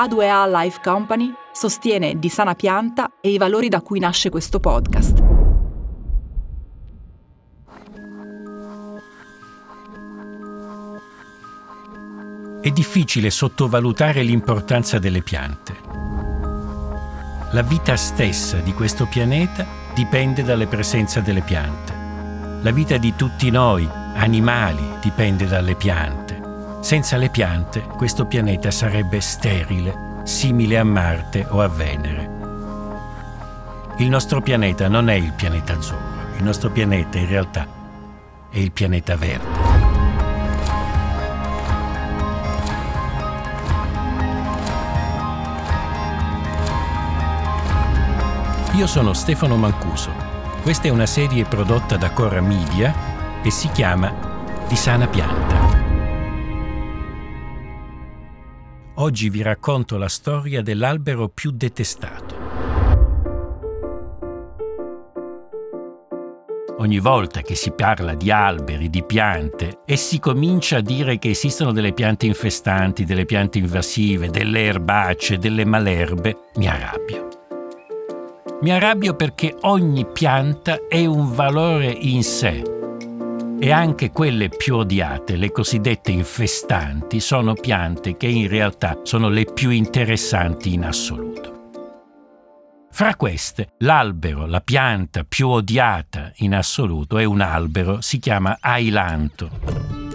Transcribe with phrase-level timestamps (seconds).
[0.00, 5.22] A2A Life Company sostiene di sana pianta e i valori da cui nasce questo podcast.
[12.62, 15.76] È difficile sottovalutare l'importanza delle piante.
[17.52, 21.92] La vita stessa di questo pianeta dipende dalla presenza delle piante.
[22.62, 26.19] La vita di tutti noi, animali, dipende dalle piante.
[26.80, 32.38] Senza le piante questo pianeta sarebbe sterile, simile a Marte o a Venere.
[33.98, 37.66] Il nostro pianeta non è il pianeta azzurro, il nostro pianeta in realtà
[38.48, 39.90] è il pianeta verde.
[48.72, 50.10] Io sono Stefano Mancuso.
[50.62, 54.12] Questa è una serie prodotta da Cora Media e si chiama
[54.66, 55.59] Di sana pianta.
[59.00, 62.36] Oggi vi racconto la storia dell'albero più detestato.
[66.76, 71.30] Ogni volta che si parla di alberi, di piante e si comincia a dire che
[71.30, 77.28] esistono delle piante infestanti, delle piante invasive, delle erbacce, delle malerbe, mi arrabbio.
[78.60, 82.79] Mi arrabbio perché ogni pianta è un valore in sé
[83.62, 89.44] e anche quelle più odiate, le cosiddette infestanti, sono piante che in realtà sono le
[89.44, 91.68] più interessanti in assoluto.
[92.90, 100.09] Fra queste, l'albero, la pianta più odiata in assoluto è un albero, si chiama ailanto.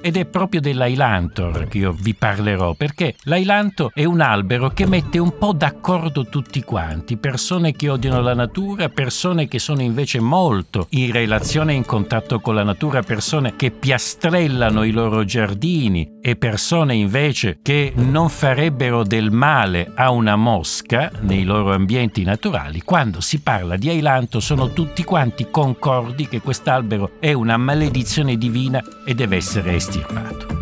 [0.00, 5.18] Ed è proprio dell'ailantor che io vi parlerò, perché l'ailanto è un albero che mette
[5.18, 10.86] un po' d'accordo tutti quanti, persone che odiano la natura, persone che sono invece molto
[10.90, 16.36] in relazione e in contatto con la natura, persone che piastrellano i loro giardini e
[16.36, 22.82] persone invece che non farebbero del male a una mosca nei loro ambienti naturali.
[22.82, 28.82] Quando si parla di ailanto sono tutti quanti concordi che quest'albero è una maledizione divina
[29.04, 30.56] e deve essere estirpato estirpato.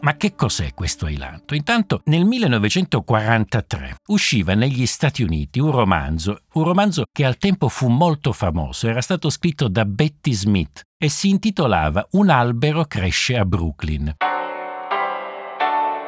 [0.00, 1.54] Ma che cos'è questo ailanto?
[1.54, 7.88] Intanto nel 1943 usciva negli Stati Uniti un romanzo, un romanzo che al tempo fu
[7.88, 13.46] molto famoso, era stato scritto da Betty Smith e si intitolava Un albero cresce a
[13.46, 14.14] Brooklyn.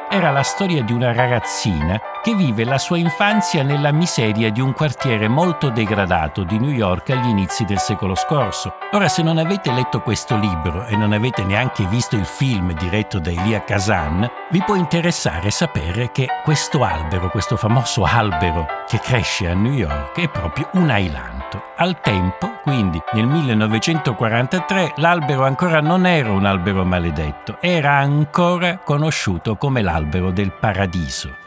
[0.09, 4.73] Era la storia di una ragazzina che vive la sua infanzia nella miseria di un
[4.73, 8.73] quartiere molto degradato di New York agli inizi del secolo scorso.
[8.91, 13.19] Ora, se non avete letto questo libro e non avete neanche visto il film diretto
[13.19, 19.47] da Elia Kazan, vi può interessare sapere che questo albero, questo famoso albero che cresce
[19.47, 21.63] a New York, è proprio un ailanto.
[21.77, 29.55] Al tempo, quindi nel 1943, l'albero ancora non era un albero maledetto, era ancora conosciuto
[29.55, 31.45] come l'albero del paradiso.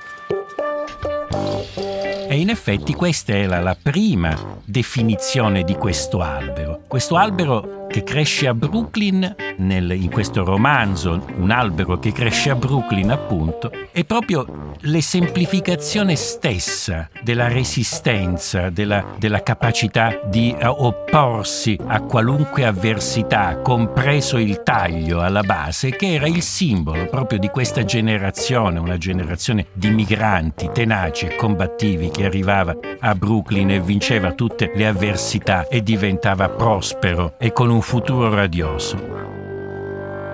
[2.29, 6.83] E in effetti questa era la prima definizione di questo albero.
[6.87, 12.55] Questo albero che cresce a Brooklyn, nel, in questo romanzo, un albero che cresce a
[12.55, 22.01] Brooklyn appunto, è proprio l'esemplificazione stessa della resistenza, della, della capacità di uh, opporsi a
[22.03, 28.79] qualunque avversità, compreso il taglio alla base, che era il simbolo proprio di questa generazione,
[28.79, 34.87] una generazione di migranti tenaci e combattivi che arrivava a Brooklyn e vinceva tutte le
[34.87, 38.99] avversità e diventava prospero e con un un futuro radioso.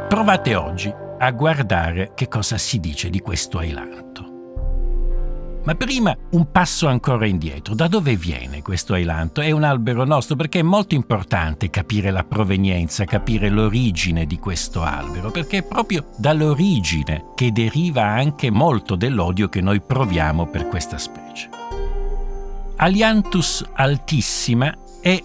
[0.09, 4.25] Provate oggi a guardare che cosa si dice di questo ailanto.
[5.65, 7.77] Ma prima un passo ancora indietro.
[7.77, 9.41] Da dove viene questo ailanto?
[9.41, 14.83] È un albero nostro perché è molto importante capire la provenienza, capire l'origine di questo
[14.83, 20.99] albero, perché è proprio dall'origine che deriva anche molto dell'odio che noi proviamo per questa
[20.99, 21.49] specie.
[22.77, 25.23] Alianthus altissima è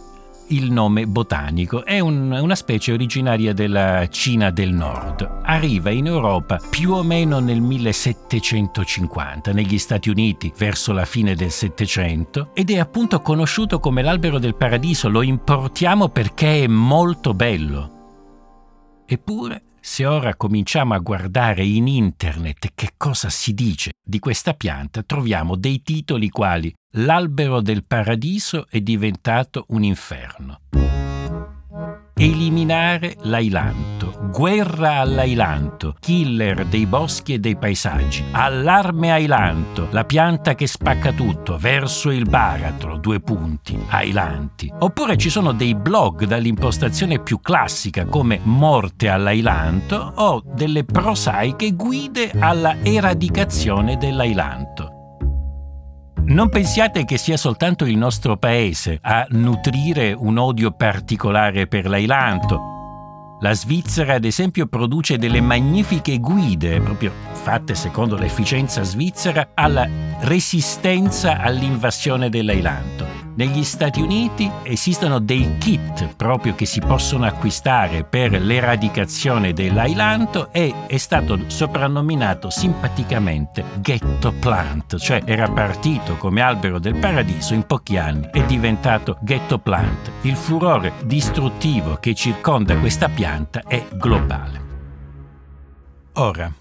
[0.52, 1.84] il nome botanico.
[1.84, 5.40] È un, una specie originaria della Cina del Nord.
[5.44, 11.52] Arriva in Europa più o meno nel 1750, negli Stati Uniti verso la fine del
[11.52, 15.10] Settecento ed è appunto conosciuto come l'albero del paradiso.
[15.10, 18.00] Lo importiamo perché è molto bello.
[19.06, 25.02] Eppure se ora cominciamo a guardare in internet che cosa si dice di questa pianta,
[25.02, 30.60] troviamo dei titoli quali L'albero del paradiso è diventato un inferno.
[32.14, 40.68] Eliminare l'ailanto, guerra all'ailanto, killer dei boschi e dei paesaggi, allarme ailanto, la pianta che
[40.68, 44.70] spacca tutto, verso il baratro, due punti, ailanti.
[44.80, 52.32] Oppure ci sono dei blog dall'impostazione più classica come morte all'ailanto o delle prosaiche guide
[52.38, 54.91] alla eradicazione dell'ailanto.
[56.32, 63.38] Non pensiate che sia soltanto il nostro paese a nutrire un odio particolare per l'ailanto.
[63.42, 69.86] La Svizzera, ad esempio, produce delle magnifiche guide, proprio fatte secondo l'efficienza svizzera, alla
[70.22, 73.21] resistenza all'invasione dell'ailanto.
[73.34, 80.74] Negli Stati Uniti esistono dei kit proprio che si possono acquistare per l'eradicazione dell'ailanto e
[80.88, 87.98] è stato soprannominato simpaticamente ghetto plant, cioè era partito come albero del paradiso in pochi
[87.98, 90.12] anni è diventato ghetto plant.
[90.24, 94.70] Il furore distruttivo che circonda questa pianta è globale.
[96.14, 96.54] Ora,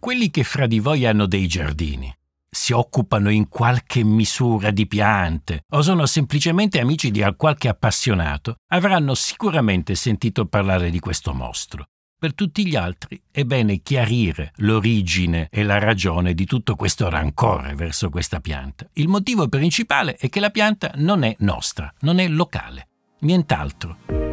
[0.00, 2.12] quelli che fra di voi hanno dei giardini,
[2.54, 9.14] si occupano in qualche misura di piante o sono semplicemente amici di qualche appassionato, avranno
[9.14, 11.86] sicuramente sentito parlare di questo mostro.
[12.16, 17.74] Per tutti gli altri è bene chiarire l'origine e la ragione di tutto questo rancore
[17.74, 18.88] verso questa pianta.
[18.94, 22.88] Il motivo principale è che la pianta non è nostra, non è locale,
[23.20, 24.23] nient'altro.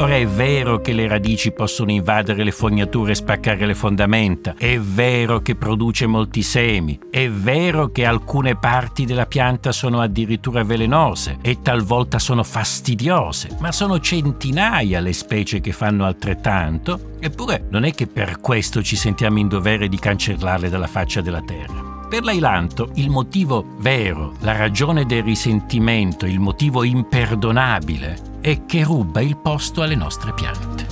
[0.00, 4.78] Ora è vero che le radici possono invadere le fognature e spaccare le fondamenta, è
[4.78, 11.38] vero che produce molti semi, è vero che alcune parti della pianta sono addirittura velenose
[11.42, 17.90] e talvolta sono fastidiose, ma sono centinaia le specie che fanno altrettanto, eppure non è
[17.90, 22.06] che per questo ci sentiamo in dovere di cancellarle dalla faccia della terra.
[22.08, 29.20] Per l'ailanto il motivo vero, la ragione del risentimento, il motivo imperdonabile è che ruba
[29.20, 30.86] il posto alle nostre piante.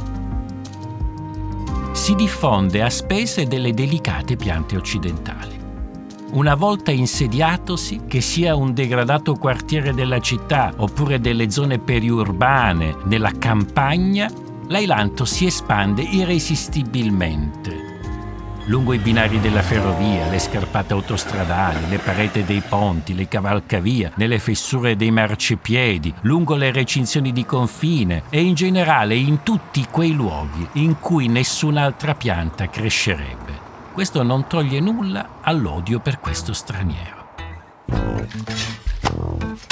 [1.93, 5.55] Si diffonde a spese delle delicate piante occidentali.
[6.33, 13.31] Una volta insediatosi, che sia un degradato quartiere della città oppure delle zone periurbane, nella
[13.39, 14.31] campagna,
[14.69, 17.86] l'ailanto si espande irresistibilmente
[18.67, 24.39] lungo i binari della ferrovia, le scarpate autostradali, le pareti dei ponti, le cavalcavia, nelle
[24.39, 30.67] fessure dei marciapiedi, lungo le recinzioni di confine e in generale in tutti quei luoghi
[30.75, 33.65] in cui nessun'altra pianta crescerebbe.
[33.93, 37.35] Questo non toglie nulla all'odio per questo straniero.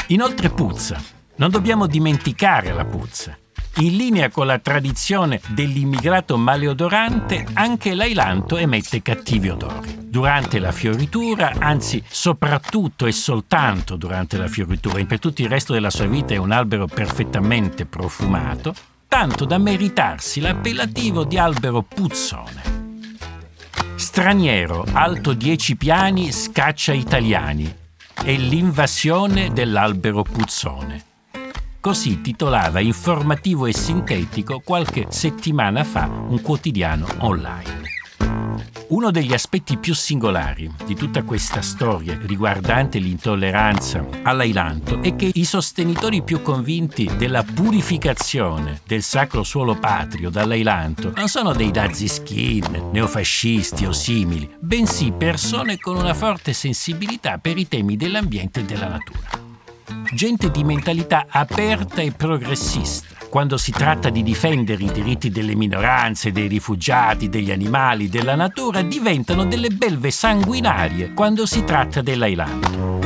[0.09, 1.01] Inoltre puzza.
[1.37, 3.37] Non dobbiamo dimenticare la puzza.
[3.79, 9.99] In linea con la tradizione dell'immigrato maleodorante, anche l'ailanto emette cattivi odori.
[9.99, 15.73] Durante la fioritura, anzi soprattutto e soltanto durante la fioritura, e per tutto il resto
[15.73, 18.73] della sua vita è un albero perfettamente profumato,
[19.09, 22.63] tanto da meritarsi l'appellativo di albero puzzone.
[23.97, 27.75] Straniero, alto 10 piani, scaccia italiani.
[28.15, 31.13] È l'invasione dell'albero puzzone.
[31.85, 37.83] Così titolava informativo e sintetico qualche settimana fa un quotidiano online.
[38.89, 45.45] Uno degli aspetti più singolari di tutta questa storia riguardante l'intolleranza all'ailanto è che i
[45.45, 53.85] sostenitori più convinti della purificazione del sacro suolo patrio dall'ailanto non sono dei dazziskin, neofascisti
[53.85, 59.44] o simili, bensì persone con una forte sensibilità per i temi dell'ambiente e della natura
[60.13, 63.15] gente di mentalità aperta e progressista.
[63.29, 68.83] Quando si tratta di difendere i diritti delle minoranze, dei rifugiati, degli animali, della natura,
[68.83, 73.03] diventano delle belve sanguinarie quando si tratta dell'Ailanto.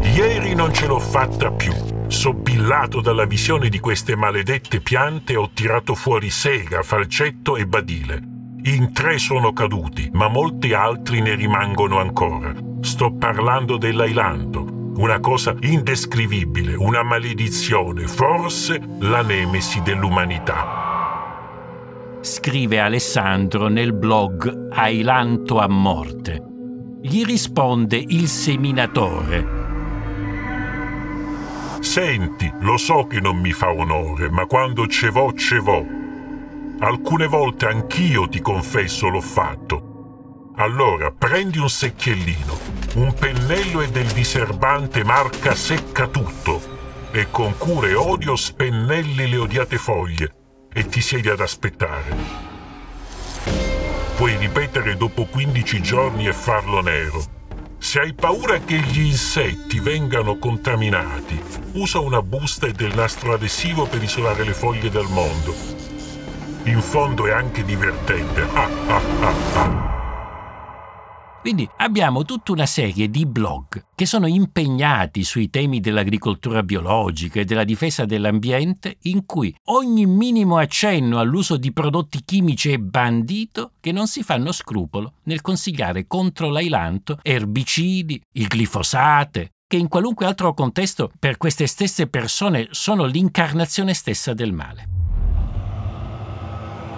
[0.00, 1.74] Ieri non ce l'ho fatta più.
[2.06, 8.22] Sobbillato dalla visione di queste maledette piante ho tirato fuori sega, falcetto e badile.
[8.62, 12.52] In tre sono caduti, ma molti altri ne rimangono ancora.
[12.80, 20.86] Sto parlando dell'ailanto, una cosa indescrivibile, una maledizione, forse la nemesi dell'umanità.
[22.20, 26.42] Scrive Alessandro nel blog Ailanto a morte.
[27.00, 29.56] Gli risponde il seminatore.
[31.78, 35.86] Senti, lo so che non mi fa onore, ma quando ce vo, ce vo.
[36.80, 39.87] Alcune volte anch'io ti confesso l'ho fatto
[40.58, 42.58] allora prendi un secchiellino,
[42.96, 46.76] un pennello e del diserbante marca Secca Tutto
[47.12, 50.34] e con cura e odio spennelli le odiate foglie
[50.72, 52.16] e ti siedi ad aspettare.
[54.16, 57.22] Puoi ripetere dopo 15 giorni e farlo nero.
[57.78, 61.40] Se hai paura che gli insetti vengano contaminati,
[61.74, 65.54] usa una busta e del nastro adesivo per isolare le foglie dal mondo.
[66.64, 68.42] In fondo è anche divertente.
[68.52, 69.87] Ah, ah, ah, ah.
[71.48, 77.46] Quindi abbiamo tutta una serie di blog che sono impegnati sui temi dell'agricoltura biologica e
[77.46, 83.92] della difesa dell'ambiente in cui ogni minimo accenno all'uso di prodotti chimici è bandito che
[83.92, 90.52] non si fanno scrupolo nel consigliare contro l'ailanto erbicidi, il glifosate, che in qualunque altro
[90.52, 94.86] contesto per queste stesse persone sono l'incarnazione stessa del male.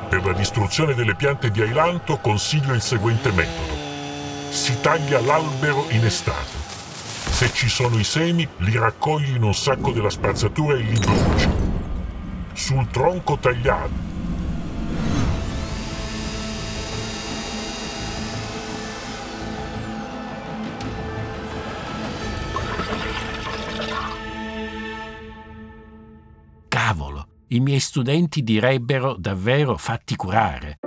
[0.08, 3.79] Per la distruzione delle piante di ailanto consiglio il seguente metodo
[4.50, 6.58] si taglia l'albero in estate.
[7.30, 11.48] Se ci sono i semi, li raccogli in un sacco della spazzatura e li bruci.
[12.52, 14.08] Sul tronco tagliato.
[26.68, 30.79] Cavolo, i miei studenti direbbero davvero fatti curare.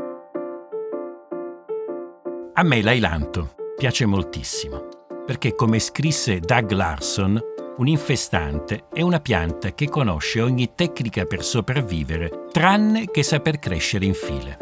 [2.56, 4.88] A me l'ailanto piace moltissimo,
[5.26, 7.42] perché come scrisse Doug Larson,
[7.78, 14.06] un infestante è una pianta che conosce ogni tecnica per sopravvivere, tranne che saper crescere
[14.06, 14.58] in file.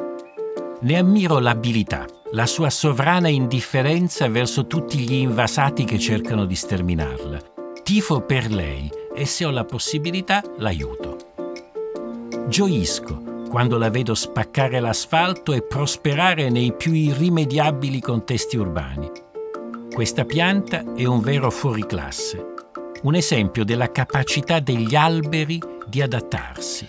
[0.79, 7.39] Ne ammiro l'abilità, la sua sovrana indifferenza verso tutti gli invasati che cercano di sterminarla.
[7.83, 11.17] Tifo per lei e se ho la possibilità l'aiuto.
[12.47, 19.11] Gioisco quando la vedo spaccare l'asfalto e prosperare nei più irrimediabili contesti urbani.
[19.93, 22.53] Questa pianta è un vero fuoriclasse,
[23.01, 26.87] un esempio della capacità degli alberi di adattarsi,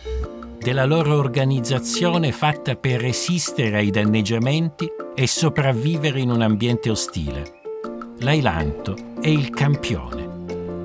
[0.56, 7.60] della loro organizzazione fatta per resistere ai danneggiamenti e sopravvivere in un ambiente ostile.
[8.20, 10.31] L'ailanto è il campione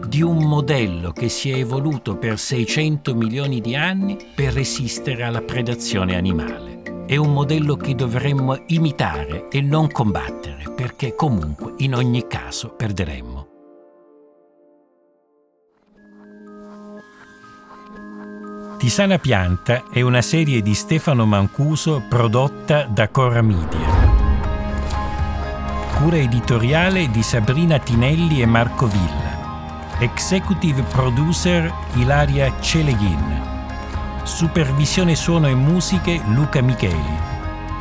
[0.07, 5.41] di un modello che si è evoluto per 600 milioni di anni per resistere alla
[5.41, 7.05] predazione animale.
[7.05, 13.47] È un modello che dovremmo imitare e non combattere, perché comunque in ogni caso perderemmo.
[18.77, 23.95] Tisana Pianta è una serie di Stefano Mancuso prodotta da Cora Media.
[25.97, 29.26] Cura editoriale di Sabrina Tinelli e Marco Villa.
[29.99, 33.41] Executive Producer Ilaria Celeghin.
[34.21, 37.17] Supervisione suono e musiche Luca Micheli.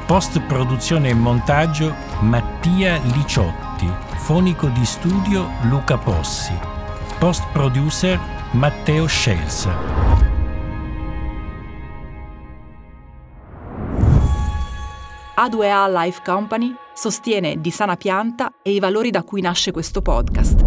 [0.06, 3.86] Post produzione e montaggio Mattia Liciotti.
[4.14, 6.58] Fonico di studio Luca Possi.
[7.18, 8.18] Post producer
[8.52, 9.74] Matteo Scelsa.
[15.38, 20.65] A2A Life Company sostiene Di Sana Pianta e i valori da cui nasce questo podcast.